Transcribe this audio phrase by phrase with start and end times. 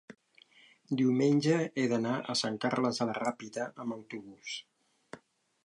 [1.01, 4.57] diumenge he d'anar a Sant Carles de la Ràpita amb autobús.